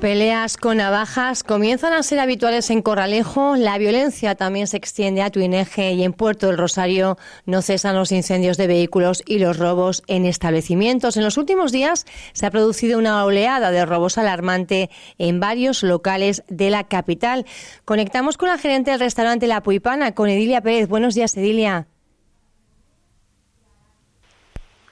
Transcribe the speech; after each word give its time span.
Peleas 0.00 0.56
con 0.56 0.76
navajas 0.76 1.42
comienzan 1.42 1.92
a 1.92 2.04
ser 2.04 2.20
habituales 2.20 2.70
en 2.70 2.82
Corralejo. 2.82 3.56
La 3.56 3.78
violencia 3.78 4.36
también 4.36 4.68
se 4.68 4.76
extiende 4.76 5.22
a 5.22 5.30
Tuineje 5.30 5.90
y 5.90 6.04
en 6.04 6.12
Puerto 6.12 6.46
del 6.46 6.56
Rosario 6.56 7.18
no 7.46 7.62
cesan 7.62 7.96
los 7.96 8.12
incendios 8.12 8.56
de 8.56 8.68
vehículos 8.68 9.24
y 9.26 9.40
los 9.40 9.58
robos 9.58 10.04
en 10.06 10.24
establecimientos. 10.24 11.16
En 11.16 11.24
los 11.24 11.36
últimos 11.36 11.72
días 11.72 12.06
se 12.32 12.46
ha 12.46 12.52
producido 12.52 12.96
una 12.96 13.24
oleada 13.24 13.72
de 13.72 13.84
robos 13.84 14.18
alarmante 14.18 14.88
en 15.18 15.40
varios 15.40 15.82
locales 15.82 16.44
de 16.48 16.70
la 16.70 16.84
capital. 16.84 17.44
Conectamos 17.84 18.36
con 18.36 18.50
la 18.50 18.58
gerente 18.58 18.92
del 18.92 19.00
restaurante 19.00 19.48
La 19.48 19.64
Puipana, 19.64 20.14
con 20.14 20.28
Edilia 20.28 20.60
Pérez. 20.60 20.88
Buenos 20.88 21.16
días, 21.16 21.36
Edilia. 21.36 21.88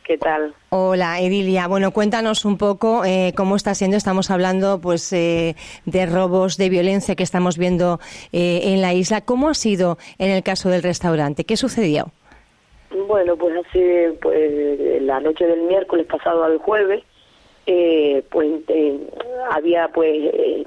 ¿Qué 0.06 0.19
tal? 0.19 0.55
Hola, 0.70 1.19
Edilia. 1.20 1.66
Bueno, 1.66 1.91
cuéntanos 1.91 2.45
un 2.45 2.59
poco 2.59 3.05
eh, 3.05 3.33
cómo 3.37 3.56
está 3.56 3.74
siendo. 3.74 3.97
Estamos 3.97 4.30
hablando, 4.30 4.80
pues, 4.80 5.12
eh, 5.12 5.56
de 5.84 6.06
robos, 6.06 6.56
de 6.56 6.69
violencia 6.69 7.16
que 7.16 7.24
estamos 7.24 7.59
viendo 7.59 7.98
eh, 8.33 8.61
en 8.66 8.83
la 8.83 8.95
isla. 8.95 9.23
¿Cómo 9.23 9.48
ha 9.48 9.55
sido 9.55 9.98
en 10.19 10.30
el 10.30 10.45
caso 10.45 10.69
del 10.69 10.84
restaurante? 10.84 11.42
¿Qué 11.42 11.56
sucedió? 11.56 12.12
Bueno, 13.09 13.37
pues 13.37 13.56
hace, 13.66 14.16
pues, 14.23 15.02
la 15.02 15.19
noche 15.19 15.45
del 15.45 15.62
miércoles 15.62 16.06
pasado 16.06 16.45
al 16.45 16.59
jueves, 16.59 17.02
pues, 17.64 18.52
había, 19.50 19.88
pues, 19.88 20.66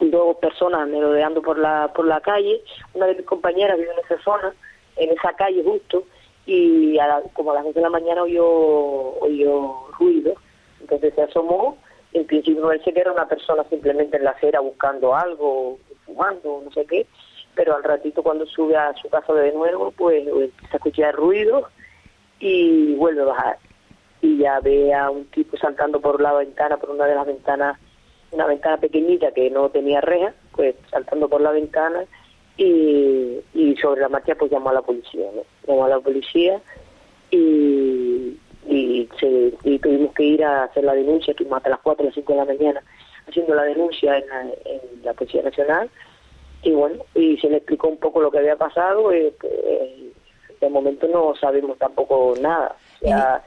dos 0.00 0.36
personas 0.38 0.88
merodeando 0.88 1.42
por 1.42 1.60
la 1.60 1.92
por 1.94 2.06
la 2.06 2.20
calle. 2.20 2.60
Una 2.94 3.06
de 3.06 3.14
mis 3.14 3.26
compañeras 3.26 3.78
vive 3.78 3.92
en 3.92 4.04
esa 4.04 4.20
zona, 4.24 4.52
en 4.96 5.10
esa 5.10 5.32
calle 5.34 5.62
justo 5.62 6.02
y 6.52 6.98
como 7.32 7.52
a 7.52 7.54
las 7.54 7.64
2 7.64 7.74
de 7.74 7.80
la 7.80 7.90
mañana 7.90 8.24
oyó, 8.24 8.44
oyó 9.20 9.86
ruido, 9.96 10.34
entonces 10.80 11.14
se 11.14 11.22
asomó, 11.22 11.78
en 12.12 12.26
principio 12.26 12.66
parece 12.66 12.92
que 12.92 12.98
era 12.98 13.12
una 13.12 13.28
persona 13.28 13.62
simplemente 13.70 14.16
en 14.16 14.24
la 14.24 14.30
acera 14.30 14.58
buscando 14.58 15.14
algo, 15.14 15.78
fumando, 16.04 16.60
no 16.64 16.72
sé 16.72 16.84
qué, 16.86 17.06
pero 17.54 17.76
al 17.76 17.84
ratito 17.84 18.24
cuando 18.24 18.46
sube 18.46 18.76
a 18.76 18.92
su 18.94 19.08
casa 19.08 19.32
de 19.32 19.52
nuevo, 19.52 19.92
pues 19.92 20.26
empieza 20.26 20.72
a 20.72 20.76
escuchar 20.76 21.14
ruido 21.14 21.68
y 22.40 22.96
vuelve 22.96 23.22
a 23.22 23.26
bajar. 23.26 23.58
Y 24.20 24.38
ya 24.38 24.58
ve 24.58 24.92
a 24.92 25.08
un 25.08 25.26
tipo 25.26 25.56
saltando 25.56 26.00
por 26.00 26.20
la 26.20 26.32
ventana, 26.32 26.78
por 26.78 26.90
una 26.90 27.06
de 27.06 27.14
las 27.14 27.26
ventanas, 27.26 27.78
una 28.32 28.46
ventana 28.46 28.76
pequeñita 28.78 29.30
que 29.30 29.50
no 29.50 29.68
tenía 29.68 30.00
reja, 30.00 30.34
pues 30.50 30.74
saltando 30.90 31.28
por 31.28 31.42
la 31.42 31.52
ventana 31.52 32.06
y, 32.60 33.40
y 33.54 33.74
sobre 33.76 34.02
la 34.02 34.10
marcha 34.10 34.34
pues 34.34 34.50
llamó 34.50 34.68
a 34.68 34.74
la 34.74 34.82
policía, 34.82 35.30
¿no? 35.34 35.42
Llamó 35.66 35.86
a 35.86 35.88
la 35.88 35.98
policía 35.98 36.60
y, 37.30 38.36
y, 38.68 39.08
se, 39.18 39.78
tuvimos 39.78 40.12
que 40.12 40.24
ir 40.24 40.44
a 40.44 40.64
hacer 40.64 40.84
la 40.84 40.92
denuncia, 40.92 41.30
estuvimos 41.30 41.56
hasta 41.56 41.70
las 41.70 41.80
4 41.80 42.02
o 42.02 42.06
las 42.06 42.14
5 42.14 42.32
de 42.32 42.38
la 42.38 42.44
mañana 42.44 42.82
haciendo 43.26 43.54
la 43.54 43.62
denuncia 43.62 44.18
en 44.18 44.28
la, 44.28 44.42
en 44.42 45.02
la 45.02 45.14
Policía 45.14 45.42
Nacional 45.42 45.88
y 46.62 46.72
bueno, 46.72 47.02
y 47.14 47.38
se 47.38 47.48
le 47.48 47.56
explicó 47.56 47.88
un 47.88 47.96
poco 47.96 48.20
lo 48.20 48.30
que 48.30 48.40
había 48.40 48.56
pasado, 48.56 49.10
eh, 49.10 49.32
eh, 49.42 50.12
de 50.60 50.68
momento 50.68 51.08
no 51.08 51.34
sabemos 51.40 51.78
tampoco 51.78 52.34
nada. 52.42 52.76
O 53.00 53.06
sea, 53.06 53.42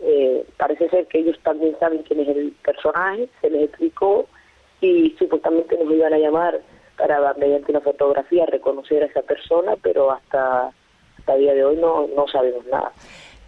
eh, 0.00 0.44
parece 0.56 0.88
ser 0.88 1.06
que 1.06 1.20
ellos 1.20 1.38
también 1.44 1.76
saben 1.78 2.02
quién 2.02 2.18
es 2.18 2.28
el 2.28 2.50
personaje, 2.64 3.28
se 3.40 3.48
les 3.48 3.68
explicó 3.68 4.26
y 4.80 5.14
supuestamente 5.16 5.78
nos 5.78 5.94
iban 5.94 6.12
a 6.12 6.18
llamar 6.18 6.60
para 6.96 7.34
mediante 7.34 7.70
una 7.70 7.80
fotografía 7.80 8.46
reconocer 8.46 9.02
a 9.02 9.06
esa 9.06 9.22
persona, 9.22 9.74
pero 9.82 10.10
hasta, 10.10 10.70
hasta 11.18 11.36
día 11.36 11.54
de 11.54 11.64
hoy 11.64 11.76
no, 11.76 12.06
no 12.14 12.26
sabemos 12.28 12.64
nada. 12.66 12.92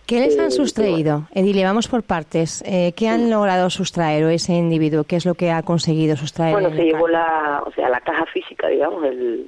¿Qué 0.08 0.20
les 0.20 0.38
han 0.38 0.46
eh, 0.46 0.50
sustraído? 0.50 1.24
Edile, 1.34 1.64
vamos 1.64 1.86
por 1.86 2.02
partes. 2.02 2.62
Eh, 2.66 2.92
¿Qué 2.96 3.08
han 3.08 3.30
logrado 3.30 3.69
sustraer 3.69 4.24
o 4.24 4.30
ese 4.30 4.54
individuo? 4.54 5.04
¿Qué 5.04 5.16
es 5.16 5.26
lo 5.26 5.34
que 5.34 5.50
ha 5.50 5.62
conseguido 5.62 6.16
sustraer? 6.16 6.54
Bueno, 6.54 6.70
se 6.70 6.82
llevó 6.82 7.08
la, 7.08 7.62
o 7.66 7.70
sea, 7.72 7.91
la 7.91 8.00
caja 8.00 8.25
física, 8.26 8.69
digamos, 8.69 9.04
el, 9.04 9.47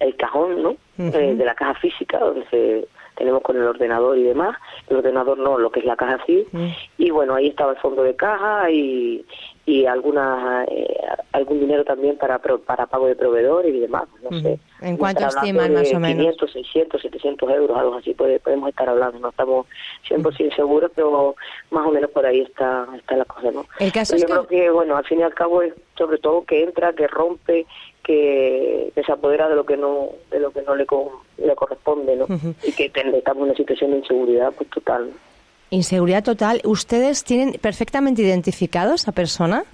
el 0.00 0.16
cajón, 0.16 0.62
¿no? 0.62 0.76
Eh, 0.98 1.34
de 1.34 1.44
la 1.44 1.54
caja 1.54 1.74
física, 1.74 2.18
donde 2.18 2.46
se, 2.48 2.88
tenemos 3.16 3.42
con 3.42 3.56
el 3.56 3.64
ordenador 3.64 4.16
y 4.16 4.22
demás. 4.22 4.56
El 4.88 4.96
ordenador 4.96 5.36
no, 5.36 5.58
lo 5.58 5.70
que 5.70 5.80
es 5.80 5.86
la 5.86 5.96
caja 5.96 6.18
sí. 6.24 6.46
Y 6.96 7.10
bueno, 7.10 7.34
ahí 7.34 7.48
estaba 7.48 7.72
el 7.72 7.78
fondo 7.78 8.02
de 8.02 8.16
caja 8.16 8.70
y, 8.70 9.26
y 9.68 9.84
alguna 9.84 10.64
eh, 10.66 10.96
algún 11.32 11.60
dinero 11.60 11.84
también 11.84 12.16
para 12.16 12.38
para 12.38 12.86
pago 12.86 13.06
de 13.06 13.14
proveedores 13.14 13.74
y 13.74 13.80
demás 13.80 14.04
no 14.22 14.40
sé. 14.40 14.58
En 14.80 14.96
cuánto 14.96 15.26
estiman 15.26 15.74
más 15.74 15.92
o 15.92 16.00
menos 16.00 16.36
500 16.38 16.52
600 16.52 17.02
700 17.02 17.50
euros 17.50 17.76
algo 17.76 17.96
así 17.96 18.14
podemos 18.14 18.70
estar 18.70 18.88
hablando 18.88 19.18
no 19.18 19.28
estamos 19.28 19.66
100% 20.08 20.56
seguros 20.56 20.90
pero 20.94 21.36
más 21.70 21.86
o 21.86 21.90
menos 21.90 22.10
por 22.12 22.24
ahí 22.24 22.40
está 22.40 22.86
está 22.96 23.18
la 23.18 23.26
cosa 23.26 23.50
no 23.50 23.66
el 23.78 23.92
caso 23.92 24.16
yo 24.16 24.24
es 24.24 24.24
creo 24.24 24.46
que... 24.46 24.70
bueno 24.70 24.96
al 24.96 25.04
fin 25.04 25.20
y 25.20 25.22
al 25.22 25.34
cabo 25.34 25.60
es 25.60 25.74
sobre 25.98 26.16
todo 26.16 26.46
que 26.46 26.62
entra 26.62 26.94
que 26.94 27.06
rompe 27.06 27.66
que, 28.02 28.90
se 29.04 29.12
apodera 29.12 29.50
de 29.50 29.54
lo 29.54 29.66
que 29.66 29.76
no 29.76 30.08
de 30.30 30.40
lo 30.40 30.50
que 30.50 30.62
no 30.62 30.74
le 30.76 30.86
le 31.36 31.54
corresponde 31.54 32.16
no 32.16 32.26
y 32.64 32.72
que 32.72 32.86
estamos 32.86 33.42
en 33.42 33.42
una 33.42 33.54
situación 33.54 33.90
de 33.90 33.98
inseguridad 33.98 34.50
pues 34.56 34.70
total 34.70 35.10
Inseguridad 35.70 36.24
total. 36.24 36.60
¿Ustedes 36.64 37.24
tienen 37.24 37.52
perfectamente 37.60 38.22
identificado 38.22 38.92
a 38.92 38.94
esa 38.94 39.12
persona? 39.12 39.64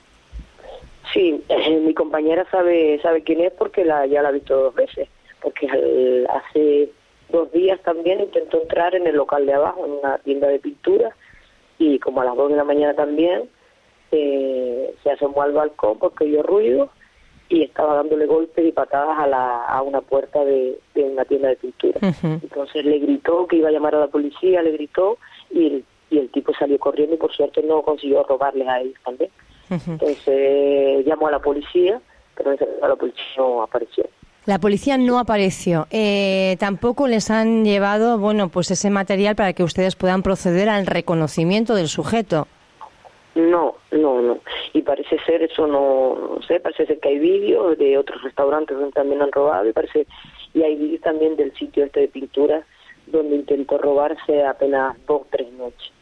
Sí, 1.13 1.41
eh, 1.49 1.81
mi 1.81 1.95
compañera 1.95 2.45
sabe 2.51 2.99
sabe 3.03 3.23
quién 3.23 3.41
es 3.41 3.53
porque 3.53 3.85
la, 3.85 4.07
ya 4.07 4.23
la 4.23 4.31
ha 4.31 4.33
visto 4.33 4.57
dos 4.57 4.75
veces. 4.75 5.09
Porque 5.41 5.67
hace 6.29 6.91
dos 7.31 7.53
días 7.53 7.81
también 7.83 8.21
intentó 8.21 8.63
entrar 8.63 8.95
en 8.95 9.07
el 9.07 9.17
local 9.17 9.47
de 9.47 9.55
abajo, 9.55 9.85
en 9.85 9.93
una 9.93 10.19
tienda 10.19 10.49
de 10.49 10.59
pintura, 10.59 11.15
y 11.79 11.99
como 11.99 12.21
a 12.21 12.25
las 12.25 12.37
dos 12.37 12.51
de 12.51 12.57
la 12.57 12.65
mañana 12.65 12.95
también 12.95 13.49
eh, 14.11 14.95
se 15.03 15.11
asomó 15.11 15.43
al 15.43 15.53
balcón 15.53 15.99
porque 15.99 16.25
oyó 16.25 16.43
ruido 16.43 16.91
y 17.49 17.63
estaba 17.63 17.95
dándole 17.95 18.27
golpes 18.27 18.65
y 18.67 18.73
patadas 18.73 19.19
a, 19.19 19.27
la, 19.27 19.65
a 19.65 19.83
una 19.83 20.01
puerta 20.01 20.45
de, 20.45 20.79
una 20.95 21.25
tienda 21.25 21.49
de 21.49 21.57
pintura. 21.57 22.01
Entonces 22.23 22.85
le 22.85 22.99
gritó 22.99 23.47
que 23.47 23.57
iba 23.57 23.69
a 23.69 23.73
llamar 23.73 23.95
a 23.95 24.01
la 24.01 24.07
policía, 24.07 24.63
le 24.63 24.73
gritó 24.73 25.19
y 25.55 25.67
el, 25.67 25.85
y 26.11 26.19
el 26.19 26.29
tipo 26.31 26.53
salió 26.55 26.79
corriendo 26.79 27.15
y 27.15 27.19
por 27.19 27.33
suerte 27.33 27.63
no 27.63 27.83
consiguió 27.83 28.23
robarles 28.25 28.69
a 28.69 28.81
ellos 28.81 28.99
también. 29.05 29.31
Entonces 29.71 31.07
llamó 31.07 31.29
a 31.29 31.33
la 31.33 31.39
policía, 31.39 32.01
pero 32.37 32.55
la 32.83 32.97
policía 32.97 33.23
no 33.39 33.63
apareció. 33.63 34.05
La 34.47 34.59
policía 34.59 34.99
no 34.99 35.19
apareció. 35.19 35.87
Eh, 35.91 36.57
tampoco 36.61 37.09
les 37.09 37.31
han 37.31 37.65
llevado, 37.65 38.19
bueno, 38.19 38.51
pues 38.51 38.71
ese 38.71 38.91
material 38.91 39.37
para 39.37 39.55
que 39.55 39.63
ustedes 39.63 39.97
puedan 39.97 40.23
proceder 40.23 40.69
al 40.69 40.87
reconocimiento 40.87 41.75
del 41.75 41.89
sujeto. 41.89 42.47
No, 43.35 43.77
no, 43.91 44.21
no. 44.21 44.39
Y 44.75 44.83
parece 44.83 45.19
ser, 45.25 45.43
eso 45.43 45.67
no, 45.67 46.37
no 46.37 46.43
sé, 46.43 46.61
parece 46.61 46.87
ser 46.87 47.01
que 47.01 47.09
hay 47.09 47.19
vídeos 47.19 47.79
de 47.79 47.97
otros 47.97 48.23
restaurantes 48.23 48.77
donde 48.77 48.93
también 48.93 49.23
han 49.23 49.33
robado 49.33 49.67
y 49.69 49.73
parece, 49.73 50.07
y 50.53 50.63
hay 50.63 50.77
vídeos 50.77 51.01
también 51.01 51.37
del 51.37 51.53
sitio 51.55 51.85
este 51.85 52.01
de 52.01 52.09
pintura 52.09 52.65
donde 53.07 53.37
intentó 53.37 53.79
robarse 53.79 54.45
apenas 54.45 54.97
dos 55.07 55.23
o 55.23 55.27
tres 55.31 55.53
noches. 55.53 55.93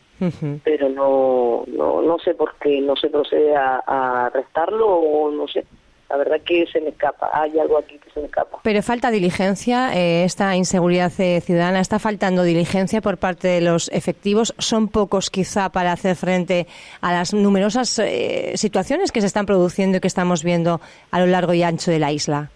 Pero 0.63 0.89
no, 0.89 1.65
no, 1.67 2.01
no 2.01 2.19
sé 2.21 2.35
por 2.35 2.55
qué 2.61 2.81
no 2.81 2.95
se 2.95 3.09
procede 3.09 3.57
a, 3.57 4.27
arrestarlo 4.27 4.87
o 4.87 5.31
no 5.31 5.49
sé. 5.49 5.65
La 6.09 6.19
verdad 6.19 6.41
que 6.45 6.67
se 6.67 6.79
me 6.81 6.91
escapa, 6.91 7.31
hay 7.33 7.59
algo 7.59 7.79
aquí 7.79 7.99
que 7.99 8.11
se 8.11 8.21
me 8.21 8.27
escapa. 8.27 8.61
Pero 8.62 8.83
falta 8.83 9.11
diligencia, 9.11 9.97
eh, 9.97 10.25
esta 10.25 10.55
inseguridad 10.55 11.11
eh, 11.19 11.41
ciudadana, 11.41 11.81
está 11.81 11.99
faltando 11.99 12.43
diligencia 12.43 13.01
por 13.01 13.17
parte 13.17 13.49
de 13.49 13.62
los 13.62 13.89
efectivos. 13.89 14.55
Son 14.59 14.89
pocos 14.89 15.31
quizá 15.31 15.71
para 15.71 15.91
hacer 15.91 16.15
frente 16.15 16.67
a 17.01 17.12
las 17.12 17.33
numerosas 17.33 17.99
eh, 17.99 18.53
situaciones 18.57 19.11
que 19.11 19.23
se 19.23 19.27
están 19.27 19.47
produciendo 19.47 19.97
y 19.97 20.01
que 20.01 20.07
estamos 20.07 20.45
viendo 20.45 20.83
a 21.11 21.19
lo 21.19 21.27
largo 21.27 21.55
y 21.55 21.62
ancho 21.62 21.91
de 21.91 21.99
la 21.99 22.12
isla. 22.12 22.51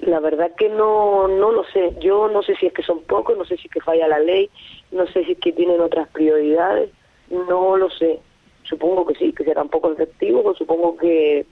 La 0.00 0.18
verdad 0.18 0.52
que 0.56 0.68
no, 0.68 1.28
no 1.28 1.52
lo 1.52 1.64
sé. 1.64 1.94
Yo 2.00 2.28
no 2.28 2.42
sé 2.42 2.54
si 2.56 2.66
es 2.66 2.72
que 2.72 2.82
son 2.82 3.02
pocos, 3.02 3.36
no 3.36 3.44
sé 3.44 3.56
si 3.56 3.66
es 3.66 3.72
que 3.72 3.80
falla 3.80 4.08
la 4.08 4.18
ley, 4.18 4.48
no 4.92 5.06
sé 5.08 5.24
si 5.24 5.32
es 5.32 5.38
que 5.38 5.52
tienen 5.52 5.80
otras 5.80 6.08
prioridades, 6.08 6.90
no 7.28 7.76
lo 7.76 7.90
sé. 7.90 8.18
Supongo 8.64 9.06
que 9.06 9.14
sí, 9.14 9.32
que 9.32 9.44
serán 9.44 9.68
poco 9.68 9.92
efectivos, 9.92 10.44
o 10.46 10.54
supongo 10.54 10.96
que 10.96 11.44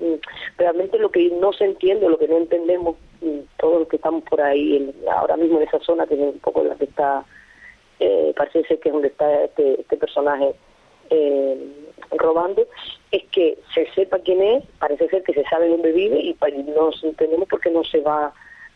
mm, 0.00 0.14
realmente 0.58 0.98
lo 0.98 1.10
que 1.10 1.30
no 1.40 1.52
se 1.52 1.64
entiende, 1.64 2.08
lo 2.08 2.18
que 2.18 2.28
no 2.28 2.38
entendemos, 2.38 2.96
mm, 3.20 3.40
todos 3.58 3.80
los 3.80 3.88
que 3.88 3.96
estamos 3.96 4.24
por 4.24 4.40
ahí, 4.40 4.92
ahora 5.12 5.36
mismo 5.36 5.58
en 5.58 5.68
esa 5.68 5.78
zona, 5.80 6.06
que 6.06 6.14
es 6.14 6.20
un 6.20 6.40
poco 6.40 6.64
la 6.64 6.74
que 6.74 6.84
está, 6.84 7.24
eh, 8.00 8.32
parece 8.36 8.64
ser 8.64 8.80
que 8.80 8.88
es 8.88 8.92
donde 8.92 9.08
está 9.08 9.44
este, 9.44 9.80
este 9.80 9.96
personaje 9.96 10.54
eh, 11.10 11.85
robando, 12.10 12.66
es 13.10 13.24
que 13.30 13.58
se 13.74 13.86
sepa 13.94 14.18
quién 14.18 14.42
es, 14.42 14.64
parece 14.78 15.08
ser 15.08 15.22
que 15.22 15.34
se 15.34 15.44
sabe 15.44 15.68
dónde 15.68 15.92
vive 15.92 16.18
y 16.20 16.36
no 16.74 16.90
entendemos 17.02 17.48
por 17.48 17.60
qué 17.60 17.70
no 17.70 17.84
se 17.84 18.00
va 18.00 18.32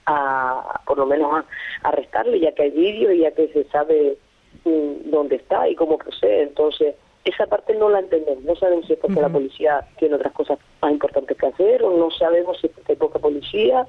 a, 0.07 0.81
por 0.87 0.99
lo 0.99 1.07
menos 1.07 1.33
a, 1.33 1.89
arrestarle, 1.89 2.41
ya 2.41 2.53
que 2.53 2.63
hay 2.63 2.71
vídeos 2.71 3.13
y 3.15 3.19
ya 3.19 3.31
que 3.33 3.49
se 3.49 3.65
sabe 3.65 4.17
mm, 4.65 5.11
dónde 5.11 5.37
está 5.37 5.69
y 5.69 5.75
cómo 5.75 5.99
procede. 5.99 6.43
Entonces, 6.43 6.95
esa 7.25 7.47
parte 7.47 7.75
no 7.75 7.91
la 7.91 8.01
entendemos. 8.01 8.45
No 8.45 8.57
sabemos 8.57 8.87
si 8.87 8.95
es 8.95 8.99
porque 8.99 9.21
la 9.21 9.29
policía 9.29 9.87
tiene 9.99 10.15
otras 10.15 10.33
cosas 10.33 10.59
más 10.81 10.93
importantes 10.93 11.37
que 11.37 11.47
hacer 11.47 11.83
o 11.83 11.97
no 11.97 12.11
sabemos 12.11 12.59
si 12.61 12.67
es 12.67 12.73
porque 12.73 12.93
hay 12.93 12.99
poca 12.99 13.19
policía, 13.19 13.87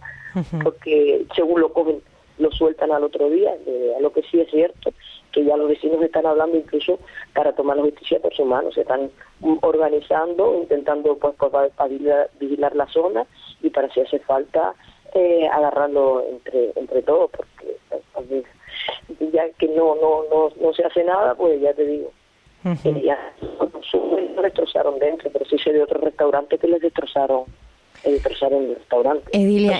porque 0.63 1.25
según 1.35 1.61
lo 1.61 1.71
cogen, 1.71 2.01
lo 2.38 2.51
sueltan 2.51 2.91
al 2.91 3.03
otro 3.03 3.29
día. 3.29 3.51
a 3.97 4.01
lo 4.01 4.11
que 4.11 4.23
sí 4.23 4.39
es 4.39 4.49
cierto, 4.49 4.93
que 5.31 5.43
ya 5.43 5.51
ya 5.51 5.57
los 5.57 5.69
vecinos 5.69 6.01
están 6.01 6.25
hablando 6.25 6.57
incluso 6.57 6.99
para 7.33 7.53
tomar 7.53 7.77
la 7.77 7.83
justicia 7.83 8.19
por 8.19 8.33
su 8.33 8.45
mano, 8.45 8.71
se 8.71 8.81
están 8.81 9.09
organizando, 9.61 10.55
intentando 10.55 11.17
pues, 11.17 11.35
pues 11.38 11.71
vigilar, 12.39 12.75
la 12.75 12.88
zona 12.88 13.25
y 13.61 13.69
para 13.69 13.91
si 13.93 14.01
hace 14.01 14.19
falta 14.19 14.73
eh, 15.13 15.47
agarrarlo 15.51 16.23
entre 16.27 16.71
entre 16.75 17.01
todos, 17.01 17.31
porque 17.31 17.77
pues, 18.13 18.45
ya 19.33 19.49
que 19.57 19.67
no 19.69 19.95
no 19.95 20.23
no 20.29 20.49
no 20.61 20.73
se 20.73 20.83
hace 20.83 21.03
nada, 21.03 21.35
pues 21.35 21.59
ya 21.61 21.73
te 21.73 21.85
digo, 21.85 22.11
ya 23.03 23.33
no, 23.59 24.41
destrozaron 24.41 24.99
dentro, 24.99 25.29
pero 25.31 25.45
sí 25.45 25.57
sé 25.57 25.73
de 25.73 25.83
otros 25.83 26.03
restaurantes 26.03 26.59
que 26.59 26.67
les 26.67 26.81
destrozaron 26.81 27.45
destrozaron 28.03 28.63
el 28.63 28.75
restaurante. 28.75 29.25
Edilia, 29.31 29.77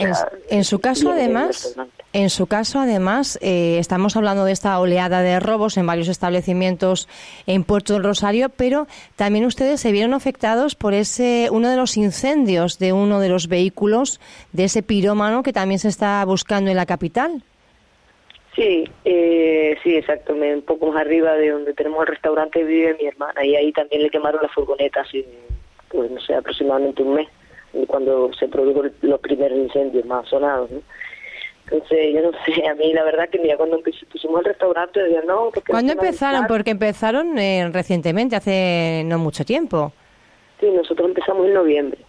en, 0.50 0.64
su 0.64 0.80
caso 0.80 1.12
además, 1.12 1.76
en 2.14 2.30
su 2.30 2.48
caso 2.48 2.80
además, 2.80 3.40
eh, 3.42 3.78
estamos 3.80 4.18
hablando 4.18 4.44
de 4.44 4.52
esta 4.52 4.80
oleada 4.80 5.22
de 5.22 5.40
robos 5.40 5.78
en 5.78 5.88
varios 5.88 6.10
establecimientos 6.10 7.08
en 7.48 7.64
Puerto 7.64 7.94
del 7.94 8.04
Rosario, 8.04 8.50
pero 8.50 8.88
también 9.16 9.46
ustedes 9.46 9.80
se 9.80 9.92
vieron 9.92 10.14
afectados 10.14 10.76
por 10.76 10.94
ese 10.94 11.48
uno 11.52 11.70
de 11.70 11.78
los 11.78 11.96
incendios 11.96 12.80
de 12.80 12.92
uno 12.92 13.20
de 13.22 13.30
los 13.30 13.48
vehículos 13.48 14.20
de 14.52 14.66
ese 14.66 14.84
pirómano 14.84 15.42
que 15.42 15.54
también 15.54 15.80
se 15.80 15.88
está 15.88 16.24
buscando 16.26 16.70
en 16.70 16.78
la 16.78 16.86
capital. 16.86 17.44
Sí, 18.56 18.84
eh, 19.06 19.78
sí, 19.82 19.96
exacto. 19.96 20.34
Un 20.34 20.62
poco 20.64 20.88
más 20.88 21.02
arriba 21.02 21.36
de 21.36 21.52
donde 21.52 21.74
tenemos 21.74 22.02
el 22.02 22.08
restaurante 22.08 22.64
vive 22.64 22.98
mi 23.00 23.08
hermana 23.08 23.46
y 23.46 23.56
ahí 23.56 23.72
también 23.72 24.04
le 24.04 24.10
quemaron 24.10 24.42
la 24.42 24.50
furgoneta 24.50 25.02
hace, 25.02 25.26
pues 25.90 26.12
no 26.12 26.20
sé, 26.20 26.36
aproximadamente 26.36 27.02
un 27.02 27.16
mes, 27.16 27.30
cuando 27.88 28.34
se 28.34 28.50
produjo 28.50 28.84
los 29.02 29.20
primeros 29.22 29.58
incendios 29.58 30.06
más 30.06 30.28
sonados. 30.28 30.70
Entonces, 31.66 32.14
yo 32.14 32.22
no 32.22 32.32
sé, 32.46 32.68
a 32.68 32.76
mí 32.76 32.94
la 32.94 33.04
verdad 33.04 33.30
que 33.30 33.40
mira, 33.40 33.58
cuando 33.58 33.82
pusimos 34.12 34.40
el 34.40 34.46
restaurante, 34.46 35.02
decía, 35.02 35.22
no, 35.26 35.52
porque... 35.54 35.72
¿Cuándo 35.72 35.94
empezaron? 35.94 36.48
Porque 36.48 36.72
empezaron 36.72 37.38
eh, 37.38 37.70
recientemente, 37.72 38.36
hace 38.36 39.04
no 39.06 39.18
mucho 39.20 39.46
tiempo. 39.46 39.94
Sí, 40.60 40.68
nosotros 40.70 41.08
empezamos 41.10 41.48
en 41.48 41.54
noviembre. 41.54 42.00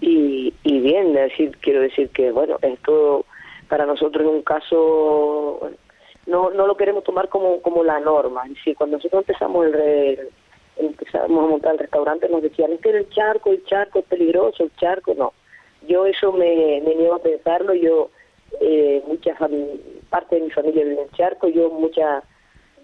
y, 0.00 0.54
y 0.62 0.80
bien, 0.80 1.12
decir, 1.12 1.56
quiero 1.60 1.80
decir 1.80 2.08
que, 2.10 2.30
bueno, 2.30 2.58
esto 2.62 3.26
para 3.68 3.86
nosotros 3.86 4.24
es 4.24 4.30
un 4.30 4.42
caso, 4.42 5.70
no, 6.26 6.50
no 6.50 6.66
lo 6.66 6.76
queremos 6.76 7.04
tomar 7.04 7.28
como, 7.28 7.60
como 7.60 7.84
la 7.84 8.00
norma. 8.00 8.44
Es 8.64 8.76
cuando 8.76 8.96
nosotros 8.96 9.24
empezamos 9.26 9.66
el, 9.66 10.28
empezamos 10.76 11.44
a 11.44 11.48
montar 11.48 11.72
el 11.72 11.78
restaurante 11.78 12.28
nos 12.28 12.42
decían, 12.42 12.72
es 12.72 12.80
que 12.80 12.90
el 12.90 13.08
charco, 13.10 13.50
el 13.50 13.64
charco 13.64 14.00
es 14.00 14.04
peligroso, 14.06 14.64
el 14.64 14.74
charco, 14.76 15.14
no. 15.14 15.32
Yo 15.86 16.06
eso 16.06 16.32
me, 16.32 16.80
me 16.84 16.94
niego 16.94 17.14
a 17.14 17.22
pensarlo, 17.22 17.74
yo, 17.74 18.10
eh, 18.60 19.02
mucha 19.06 19.34
parte 20.10 20.36
de 20.36 20.42
mi 20.42 20.50
familia 20.50 20.84
vive 20.84 21.02
en 21.02 21.10
charco, 21.10 21.48
yo 21.48 21.70
mucha 21.70 22.22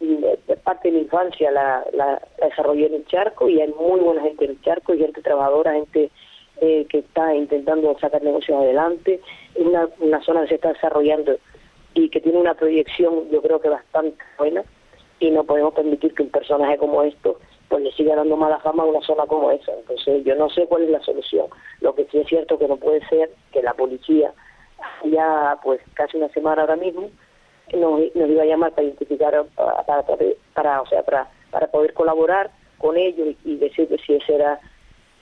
eh, 0.01 0.39
parte 0.65 0.89
de 0.89 0.95
mi 0.95 1.01
infancia 1.03 1.51
la, 1.51 1.85
la, 1.93 2.21
desarrollé 2.43 2.87
en 2.87 2.95
el 2.95 3.07
charco 3.07 3.49
y 3.49 3.61
hay 3.61 3.69
muy 3.69 4.01
buena 4.01 4.23
gente 4.23 4.45
en 4.45 4.53
el 4.53 4.63
charco, 4.63 4.95
y 4.95 4.99
gente 4.99 5.23
trabajadora, 5.23 5.75
gente 5.75 6.11
eh, 6.61 6.87
que 6.89 6.99
está 6.99 7.35
intentando 7.35 7.97
sacar 7.99 8.23
negocios 8.23 8.59
adelante, 8.61 9.21
es 9.55 9.67
una, 9.67 9.89
una 10.01 10.23
zona 10.23 10.43
que 10.43 10.49
se 10.49 10.55
está 10.57 10.73
desarrollando 10.73 11.37
y 11.95 12.09
que 12.09 12.21
tiene 12.21 12.39
una 12.39 12.55
proyección 12.55 13.29
yo 13.31 13.43
creo 13.43 13.61
que 13.61 13.69
bastante 13.69 14.23
buena 14.39 14.65
y 15.21 15.31
no 15.31 15.45
podemos 15.45 15.75
permitir 15.75 16.15
que 16.15 16.23
un 16.23 16.31
personaje 16.31 16.77
como 16.79 17.03
esto 17.03 17.39
pues 17.69 17.83
le 17.83 17.93
siga 17.93 18.17
dando 18.17 18.37
mala 18.37 18.59
fama 18.61 18.83
a 18.83 18.87
una 18.87 19.01
zona 19.03 19.27
como 19.27 19.51
esa. 19.51 19.73
Entonces 19.73 20.25
yo 20.25 20.35
no 20.37 20.49
sé 20.49 20.67
cuál 20.67 20.85
es 20.85 20.91
la 20.91 21.03
solución. 21.03 21.47
Lo 21.81 21.95
que 21.95 22.07
sí 22.07 22.19
es 22.19 22.27
cierto 22.27 22.59
que 22.59 22.67
no 22.67 22.77
puede 22.77 23.07
ser 23.09 23.31
que 23.53 23.63
la 23.63 23.75
policía 23.75 24.33
ya 25.05 25.59
pues 25.63 25.81
casi 25.95 26.17
una 26.17 26.29
semana 26.29 26.63
ahora 26.63 26.77
mismo 26.77 27.11
nos, 27.73 28.01
nos 28.15 28.31
iba 28.31 28.43
a 28.43 28.47
llamar 28.47 28.73
para 28.73 28.87
identificar 28.87 29.45
para, 29.55 30.03
para, 30.55 30.83
o 30.83 30.87
sea 30.87 31.03
para 31.03 31.29
para 31.51 31.67
poder 31.69 31.95
colaborar 31.95 32.51
con 32.79 32.97
ellos 32.97 33.35
y, 33.45 33.53
y 33.53 33.57
decir 33.57 33.89
si 34.07 34.15
ese 34.15 34.35
era 34.35 34.61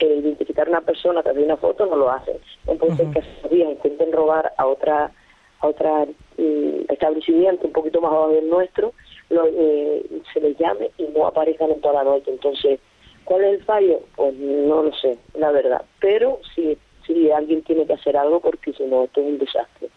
identificar 0.05 0.67
a 0.67 0.69
una 0.69 0.81
persona 0.81 1.19
a 1.19 1.23
través 1.23 1.39
de 1.39 1.45
una 1.45 1.57
foto 1.57 1.85
no 1.85 1.95
lo 1.95 2.11
hacen. 2.11 2.37
Entonces, 2.67 3.07
que 3.13 3.19
esos 3.19 3.51
días 3.51 3.69
intenten 3.71 4.11
robar 4.11 4.53
a 4.57 4.65
otra 4.65 5.11
a 5.59 5.67
otra 5.67 6.05
mm, 6.37 6.85
establecimiento 6.89 7.65
un 7.65 7.73
poquito 7.73 7.99
más 7.99 8.11
abajo 8.11 8.29
del 8.29 8.47
nuestro, 8.47 8.93
lo, 9.29 9.47
eh, 9.47 10.05
se 10.31 10.39
les 10.39 10.55
llame 10.57 10.91
y 10.99 11.05
no 11.05 11.25
aparezcan 11.25 11.71
en 11.71 11.81
toda 11.81 11.95
la 11.95 12.03
noche. 12.03 12.29
Entonces, 12.29 12.79
¿cuál 13.25 13.43
es 13.43 13.53
el 13.55 13.65
fallo? 13.65 14.01
Pues 14.15 14.35
no 14.35 14.83
lo 14.83 14.93
sé, 14.93 15.17
la 15.33 15.51
verdad. 15.51 15.83
Pero 15.99 16.39
si, 16.53 16.77
si 17.07 17.31
alguien 17.31 17.63
tiene 17.63 17.87
que 17.87 17.93
hacer 17.93 18.15
algo, 18.15 18.39
porque 18.39 18.73
si 18.73 18.83
no, 18.83 19.05
esto 19.05 19.21
es 19.21 19.27
un 19.27 19.39
desastre. 19.39 19.89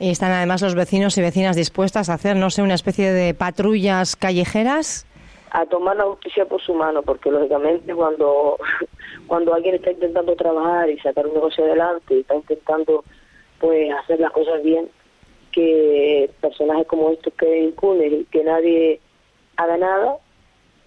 Y 0.00 0.10
están 0.10 0.32
además 0.32 0.62
los 0.62 0.74
vecinos 0.74 1.16
y 1.18 1.22
vecinas 1.22 1.54
dispuestas 1.54 2.08
a 2.08 2.14
hacer, 2.14 2.36
no 2.36 2.50
sé, 2.50 2.62
una 2.62 2.74
especie 2.74 3.12
de 3.12 3.34
patrullas 3.34 4.16
callejeras 4.16 5.06
a 5.56 5.64
tomar 5.64 5.96
la 5.96 6.04
justicia 6.04 6.44
por 6.44 6.60
su 6.60 6.74
mano, 6.74 7.02
porque 7.02 7.30
lógicamente 7.30 7.94
cuando, 7.94 8.58
cuando 9.26 9.54
alguien 9.54 9.76
está 9.76 9.90
intentando 9.90 10.36
trabajar 10.36 10.90
y 10.90 10.98
sacar 10.98 11.26
un 11.26 11.32
negocio 11.32 11.64
adelante 11.64 12.14
y 12.14 12.20
está 12.20 12.34
intentando 12.34 13.04
pues 13.58 13.90
hacer 13.90 14.20
las 14.20 14.32
cosas 14.32 14.62
bien, 14.62 14.90
que 15.52 16.30
personajes 16.42 16.86
como 16.86 17.10
estos 17.10 17.32
queden 17.34 17.64
impunes 17.64 18.12
y 18.12 18.24
que 18.26 18.44
nadie 18.44 19.00
haga 19.56 19.78
nada, 19.78 20.18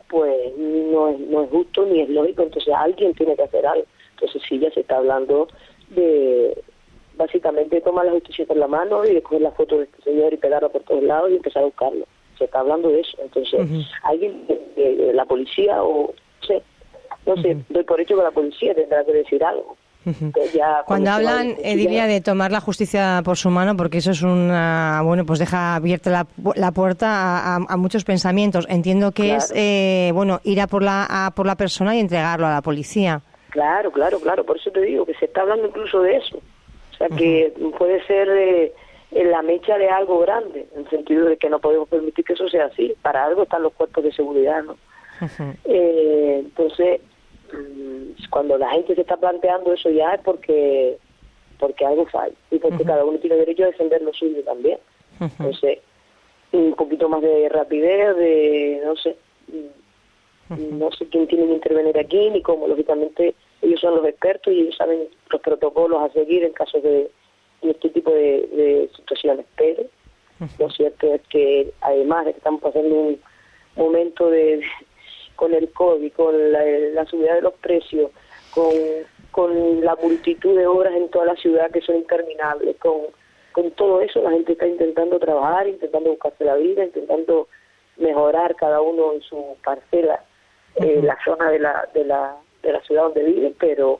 pues 0.07 0.55
no 0.57 1.09
es, 1.09 1.19
no 1.19 1.43
es 1.43 1.49
justo 1.49 1.85
ni 1.85 2.01
es 2.01 2.09
lógico, 2.09 2.43
entonces 2.43 2.71
alguien 2.71 3.15
tiene 3.15 3.35
que 3.35 3.43
hacer 3.43 3.65
algo. 3.65 3.85
Entonces 4.19 4.41
sí, 4.47 4.59
ya 4.59 4.71
se 4.71 4.81
está 4.81 4.97
hablando 4.97 5.47
de 5.89 6.61
básicamente 7.15 7.81
tomar 7.81 8.05
la 8.05 8.11
justicia 8.11 8.45
por 8.45 8.57
la 8.57 8.67
mano 8.67 9.05
y 9.05 9.13
de 9.13 9.21
coger 9.21 9.41
la 9.41 9.51
foto 9.51 9.77
de 9.77 9.85
este 9.85 10.01
señor 10.03 10.33
y 10.33 10.37
pegarla 10.37 10.69
por 10.69 10.83
todos 10.83 11.03
lados 11.03 11.31
y 11.31 11.35
empezar 11.35 11.63
a 11.63 11.65
buscarlo 11.65 12.05
se 12.39 12.45
está 12.45 12.61
hablando 12.61 12.89
de 12.89 13.01
eso. 13.01 13.17
Entonces, 13.21 13.85
alguien, 14.03 14.47
de, 14.47 15.11
la 15.13 15.25
policía 15.25 15.83
o, 15.83 16.11
no 16.41 16.47
sé, 16.47 16.63
no 17.27 17.35
sé, 17.41 17.57
doy 17.69 17.83
por 17.83 18.01
hecho 18.01 18.15
que 18.15 18.23
la 18.23 18.31
policía 18.31 18.73
tendrá 18.73 19.03
que 19.03 19.13
decir 19.13 19.43
algo. 19.43 19.77
Cuando 20.85 21.11
hablan, 21.11 21.55
Edilia, 21.61 22.07
de 22.07 22.21
tomar 22.21 22.51
la 22.51 22.61
justicia 22.61 23.21
por 23.23 23.37
su 23.37 23.49
mano, 23.49 23.75
porque 23.75 23.99
eso 23.99 24.11
es 24.11 24.23
una, 24.23 25.01
bueno, 25.03 25.25
pues 25.25 25.37
deja 25.37 25.75
abierta 25.75 26.09
la, 26.09 26.27
la 26.55 26.71
puerta 26.71 27.57
a, 27.57 27.77
muchos 27.77 28.05
pensamientos. 28.05 28.65
Entiendo 28.69 29.11
que 29.11 29.35
es, 29.35 29.53
eh, 29.55 30.11
bueno, 30.13 30.39
ir 30.45 30.61
a 30.61 30.67
por, 30.67 30.81
la, 30.81 31.31
por 31.35 31.45
la 31.45 31.55
persona 31.55 31.95
y 31.95 31.99
entregarlo 31.99 32.47
a 32.47 32.51
la 32.51 32.61
policía. 32.61 33.21
Claro, 33.49 33.91
claro, 33.91 34.19
claro, 34.19 34.45
por 34.45 34.57
eso 34.57 34.71
te 34.71 34.81
digo 34.81 35.05
que 35.05 35.13
se 35.15 35.25
está 35.25 35.41
hablando 35.41 35.67
incluso 35.67 36.01
de 36.01 36.17
eso. 36.17 36.37
O 36.37 36.97
sea, 36.97 37.07
que 37.09 37.53
puede 37.77 38.03
ser... 38.05 38.29
Eh, 38.29 38.73
en 39.11 39.31
la 39.31 39.41
mecha 39.41 39.77
de 39.77 39.89
algo 39.89 40.19
grande, 40.19 40.67
en 40.73 40.81
el 40.81 40.89
sentido 40.89 41.25
de 41.25 41.37
que 41.37 41.49
no 41.49 41.59
podemos 41.59 41.89
permitir 41.89 42.25
que 42.25 42.33
eso 42.33 42.47
sea 42.47 42.65
así. 42.65 42.93
Para 43.01 43.25
algo 43.25 43.43
están 43.43 43.63
los 43.63 43.73
cuerpos 43.73 44.03
de 44.03 44.11
seguridad, 44.11 44.63
¿no? 44.63 44.77
eh, 45.65 46.37
entonces, 46.39 47.01
mm, 47.51 48.27
cuando 48.29 48.57
la 48.57 48.69
gente 48.71 48.95
se 48.95 49.01
está 49.01 49.17
planteando 49.17 49.73
eso 49.73 49.89
ya 49.89 50.13
es 50.13 50.21
porque 50.21 50.97
porque 51.57 51.85
algo 51.85 52.05
falla 52.05 52.33
y 52.51 52.57
porque 52.57 52.85
cada 52.85 53.03
uno 53.03 53.17
tiene 53.19 53.35
derecho 53.35 53.63
a 53.63 53.67
defender 53.67 54.01
lo 54.01 54.13
suyo 54.13 54.41
también. 54.43 54.77
Entonces, 55.19 55.79
un 56.53 56.73
poquito 56.75 57.09
más 57.09 57.21
de 57.21 57.49
rapidez, 57.49 58.15
de 58.15 58.81
no 58.85 58.95
sé, 58.95 59.17
no 60.57 60.91
sé 60.91 61.05
quién 61.07 61.27
tiene 61.27 61.47
que 61.47 61.53
intervenir 61.53 61.97
aquí 61.97 62.29
ni 62.29 62.41
cómo. 62.41 62.67
Lógicamente, 62.67 63.35
ellos 63.61 63.79
son 63.79 63.95
los 63.95 64.05
expertos 64.05 64.53
y 64.53 64.61
ellos 64.61 64.75
saben 64.77 65.07
los 65.29 65.41
protocolos 65.41 66.01
a 66.01 66.13
seguir 66.13 66.43
en 66.43 66.53
caso 66.53 66.79
de 66.81 67.09
en 67.61 67.69
este 67.71 67.89
tipo 67.89 68.11
de, 68.11 68.89
situaciones. 68.95 69.45
Pero 69.57 69.83
lo 70.57 70.69
cierto 70.69 71.13
es 71.13 71.21
que 71.29 71.71
además 71.81 72.25
de 72.25 72.31
que 72.31 72.37
estamos 72.37 72.61
pasando 72.61 72.95
un 72.95 73.19
momento 73.75 74.29
de 74.29 74.61
con 75.35 75.53
el 75.53 75.71
COVID, 75.71 76.11
con 76.13 76.51
la, 76.51 77.05
subida 77.05 77.35
de 77.35 77.41
los 77.41 77.53
precios, 77.55 78.11
con, 78.53 78.73
con 79.31 79.85
la 79.85 79.95
multitud 79.95 80.57
de 80.57 80.67
obras 80.67 80.93
en 80.93 81.09
toda 81.09 81.27
la 81.27 81.35
ciudad 81.35 81.71
que 81.71 81.79
son 81.79 81.95
interminables, 81.95 82.75
con, 82.77 83.03
con 83.53 83.71
todo 83.71 84.01
eso 84.01 84.21
la 84.21 84.31
gente 84.31 84.51
está 84.53 84.67
intentando 84.67 85.17
trabajar, 85.17 85.67
intentando 85.67 86.09
buscarse 86.09 86.43
la 86.43 86.55
vida, 86.55 86.83
intentando 86.83 87.47
mejorar 87.95 88.55
cada 88.55 88.81
uno 88.81 89.13
en 89.13 89.21
su 89.21 89.55
parcela, 89.63 90.23
eh, 90.75 91.01
la 91.03 91.17
zona 91.23 91.49
de 91.51 91.59
la, 91.59 91.89
de 91.93 92.05
la, 92.05 92.37
de 92.63 92.71
la 92.71 92.81
ciudad 92.81 93.03
donde 93.03 93.23
vive, 93.23 93.53
pero 93.59 93.99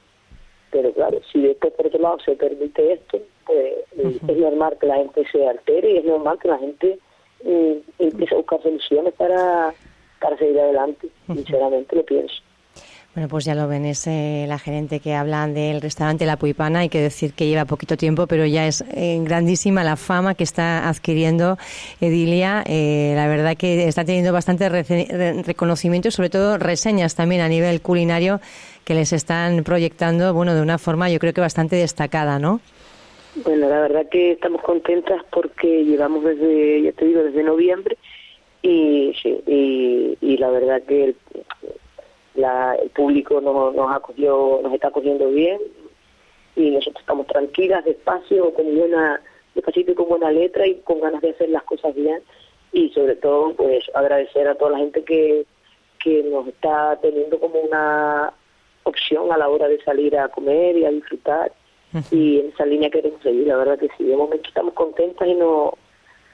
pero 0.72 0.94
claro, 0.94 1.20
si 1.32 1.42
después 1.42 1.74
por 1.74 1.88
otro 1.88 2.00
lado 2.00 2.20
se 2.20 2.36
permite 2.36 2.94
esto, 2.94 3.20
pues 3.46 3.74
es 3.96 4.38
normal 4.38 4.78
que 4.80 4.88
la 4.88 4.98
gente 4.98 5.26
se 5.32 5.48
altere 5.48 5.92
y 5.92 5.98
es 5.98 6.06
normal 6.06 6.38
que 6.40 6.48
la 6.48 6.60
gente 6.60 7.00
mm, 7.44 7.74
empiece 7.98 8.36
a 8.36 8.38
buscar 8.38 8.62
soluciones 8.62 9.14
para, 9.16 9.74
para 10.20 10.38
seguir 10.38 10.60
adelante, 10.60 11.08
sinceramente 11.28 11.96
lo 11.96 12.06
pienso. 12.06 12.36
Bueno, 13.16 13.28
pues 13.28 13.44
ya 13.44 13.56
lo 13.56 13.68
ven, 13.68 13.86
es 13.86 14.06
eh, 14.06 14.46
la 14.48 14.60
gerente 14.60 15.00
que 15.00 15.16
hablan 15.16 15.56
del 15.56 15.82
restaurante 15.82 16.28
La 16.28 16.38
Puipana. 16.38 16.80
Hay 16.80 16.90
que 16.90 17.02
decir 17.02 17.34
que 17.34 17.48
lleva 17.48 17.66
poquito 17.66 17.98
tiempo, 17.98 18.28
pero 18.28 18.46
ya 18.46 18.68
es 18.68 18.84
eh, 18.94 19.20
grandísima 19.24 19.84
la 19.84 19.96
fama 19.96 20.36
que 20.36 20.44
está 20.44 20.88
adquiriendo 20.88 21.58
Edilia. 22.02 22.64
Eh, 22.68 23.14
la 23.16 23.28
verdad 23.28 23.58
que 23.58 23.88
está 23.88 24.06
teniendo 24.06 24.32
bastante 24.32 24.70
reconocimiento 24.70 26.10
y 26.10 26.12
sobre 26.12 26.30
todo 26.30 26.60
reseñas 26.60 27.16
también 27.16 27.42
a 27.42 27.50
nivel 27.50 27.82
culinario 27.82 28.42
que 28.86 28.94
les 28.94 29.12
están 29.12 29.64
proyectando, 29.64 30.34
bueno, 30.34 30.54
de 30.54 30.62
una 30.62 30.78
forma 30.78 31.10
yo 31.10 31.18
creo 31.18 31.34
que 31.34 31.42
bastante 31.42 31.76
destacada, 31.78 32.38
¿no? 32.38 32.62
Bueno, 33.44 33.70
la 33.70 33.82
verdad 33.82 34.08
que 34.10 34.34
estamos 34.34 34.62
contentas 34.62 35.24
porque 35.32 35.84
llevamos 35.84 36.24
desde, 36.24 36.84
ya 36.84 36.92
te 36.92 37.06
digo, 37.06 37.24
desde 37.24 37.44
noviembre 37.44 37.98
y 38.62 39.14
sí, 39.22 40.18
y, 40.22 40.38
la 40.38 40.50
verdad 40.50 40.82
que 40.84 41.06
el, 41.06 41.16
el 42.44 42.90
público 42.92 43.42
nos, 43.42 43.76
nos 43.76 43.96
acogió, 43.96 44.60
nos 44.62 44.74
está 44.74 44.90
acogiendo 44.90 45.30
bien 45.30 45.60
y 46.56 46.72
nosotros 46.72 47.02
estamos 47.02 47.28
tranquilas, 47.28 47.86
despacio, 47.86 48.54
con 48.54 48.76
buena, 48.76 49.22
despacito 49.56 49.92
y 49.92 49.96
con 49.96 50.10
buena 50.10 50.32
letra 50.32 50.68
y 50.68 50.76
con 50.82 51.00
ganas 51.00 51.22
de 51.22 51.32
hacer 51.32 51.50
las 51.50 51.64
cosas 51.64 51.96
bien. 51.96 52.22
Y 52.72 52.90
sobre 52.90 53.16
todo 53.16 53.54
pues 53.54 53.84
agradecer 53.94 54.48
a 54.48 54.56
toda 54.56 54.72
la 54.72 54.78
gente 54.80 55.04
que, 55.04 55.46
que 56.04 56.24
nos 56.24 56.48
está 56.48 56.98
teniendo 57.02 57.40
como 57.40 57.60
una 57.60 58.34
opción 58.84 59.32
a 59.32 59.38
la 59.38 59.50
hora 59.50 59.68
de 59.68 59.82
salir 59.84 60.18
a 60.18 60.30
comer 60.30 60.78
y 60.78 60.86
a 60.86 60.92
disfrutar. 60.92 61.52
Y 62.12 62.40
en 62.40 62.50
esa 62.50 62.66
línea 62.66 62.92
queremos 62.92 63.22
seguir, 63.24 63.48
la 63.48 63.58
verdad 63.58 63.80
que 63.80 63.90
sí, 63.98 64.04
de 64.04 64.16
momento 64.16 64.48
estamos 64.48 64.76
contentas 64.76 65.28
y 65.28 65.34
no, 65.34 65.74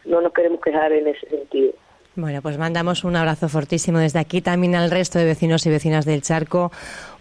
no 0.04 0.20
nos 0.20 0.34
queremos 0.34 0.60
quejar 0.60 0.92
en 0.92 1.08
ese 1.08 1.30
sentido. 1.30 1.74
Bueno, 2.18 2.42
pues 2.42 2.58
mandamos 2.58 3.04
un 3.04 3.18
abrazo 3.18 3.50
fortísimo 3.50 4.00
desde 4.00 4.20
aquí 4.20 4.40
también 4.40 4.74
al 4.74 4.90
resto 4.90 5.20
de 5.20 5.26
vecinos 5.26 5.66
y 5.66 5.70
vecinas 5.70 6.06
del 6.06 6.22
Charco, 6.22 6.72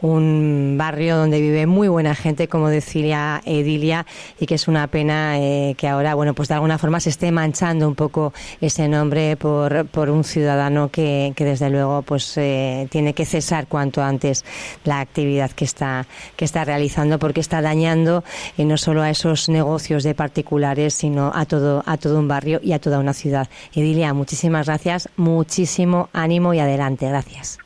un 0.00 0.76
barrio 0.78 1.16
donde 1.16 1.40
vive 1.40 1.66
muy 1.66 1.88
buena 1.88 2.14
gente, 2.14 2.46
como 2.46 2.68
decía 2.68 3.42
Edilia, 3.44 4.06
y 4.38 4.46
que 4.46 4.54
es 4.54 4.68
una 4.68 4.86
pena 4.86 5.40
eh, 5.40 5.74
que 5.76 5.88
ahora, 5.88 6.14
bueno, 6.14 6.32
pues 6.32 6.48
de 6.48 6.54
alguna 6.54 6.78
forma 6.78 7.00
se 7.00 7.10
esté 7.10 7.32
manchando 7.32 7.88
un 7.88 7.96
poco 7.96 8.32
ese 8.60 8.86
nombre 8.86 9.36
por, 9.36 9.84
por 9.86 10.10
un 10.10 10.22
ciudadano 10.22 10.90
que, 10.90 11.32
que 11.34 11.44
desde 11.44 11.70
luego 11.70 12.02
pues 12.02 12.36
eh, 12.36 12.86
tiene 12.88 13.14
que 13.14 13.24
cesar 13.24 13.66
cuanto 13.66 14.00
antes 14.00 14.44
la 14.84 15.00
actividad 15.00 15.50
que 15.50 15.64
está, 15.64 16.06
que 16.36 16.44
está 16.44 16.64
realizando 16.64 17.18
porque 17.18 17.40
está 17.40 17.60
dañando 17.62 18.22
eh, 18.56 18.64
no 18.64 18.76
solo 18.76 19.02
a 19.02 19.10
esos 19.10 19.48
negocios 19.48 20.04
de 20.04 20.14
particulares, 20.14 20.94
sino 20.94 21.32
a 21.34 21.46
todo, 21.46 21.82
a 21.84 21.96
todo 21.96 22.20
un 22.20 22.28
barrio 22.28 22.60
y 22.62 22.74
a 22.74 22.78
toda 22.78 23.00
una 23.00 23.12
ciudad. 23.12 23.48
Edilia, 23.74 24.14
muchísimas 24.14 24.66
gracias, 24.84 25.08
muchísimo 25.16 26.08
ánimo 26.12 26.52
y 26.52 26.58
adelante. 26.58 27.08
Gracias. 27.08 27.58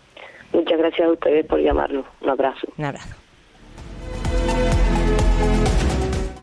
Muchas 0.52 0.78
gracias 0.78 1.08
a 1.08 1.12
ustedes 1.12 1.46
por 1.46 1.60
llamarnos. 1.60 2.06
Un 2.20 2.30
abrazo. 2.30 2.68
Un 2.76 2.84
abrazo. 2.84 3.16